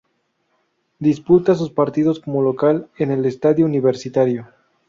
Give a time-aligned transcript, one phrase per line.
[0.97, 4.47] Disputa sus partidos como local en el Estadio Universitario.